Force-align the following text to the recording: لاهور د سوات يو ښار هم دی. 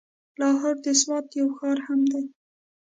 لاهور 0.39 0.75
د 0.85 0.87
سوات 1.01 1.27
يو 1.39 1.47
ښار 1.57 1.77
هم 1.87 2.01
دی. 2.11 2.23